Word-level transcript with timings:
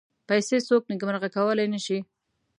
پیسې 0.29 0.57
څوک 0.67 0.83
نېکمرغه 0.91 1.29
کولای 1.35 1.67
نه 1.73 1.79
شي. 1.85 1.99